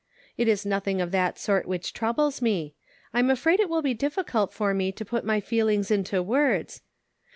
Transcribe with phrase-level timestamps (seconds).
[0.35, 2.73] "It is nothing of that sort which troubles me;
[3.13, 6.81] I'm afraid it will be difficult for me to put my feelings into words.